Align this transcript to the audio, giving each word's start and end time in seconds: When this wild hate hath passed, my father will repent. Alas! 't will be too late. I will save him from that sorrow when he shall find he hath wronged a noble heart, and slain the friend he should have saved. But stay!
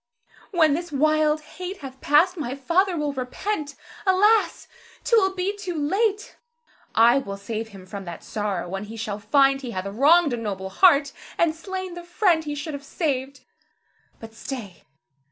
When 0.49 0.73
this 0.73 0.91
wild 0.91 1.41
hate 1.41 1.81
hath 1.85 2.01
passed, 2.01 2.35
my 2.35 2.55
father 2.55 2.97
will 2.97 3.13
repent. 3.13 3.75
Alas! 4.03 4.67
't 5.03 5.15
will 5.15 5.35
be 5.35 5.55
too 5.55 5.75
late. 5.75 6.37
I 6.95 7.19
will 7.19 7.37
save 7.37 7.67
him 7.67 7.85
from 7.85 8.05
that 8.05 8.23
sorrow 8.23 8.67
when 8.67 8.85
he 8.85 8.97
shall 8.97 9.19
find 9.19 9.61
he 9.61 9.69
hath 9.77 9.85
wronged 9.85 10.33
a 10.33 10.37
noble 10.37 10.71
heart, 10.71 11.11
and 11.37 11.53
slain 11.53 11.93
the 11.93 12.03
friend 12.03 12.45
he 12.45 12.55
should 12.55 12.73
have 12.73 12.83
saved. 12.83 13.41
But 14.19 14.33
stay! 14.33 14.85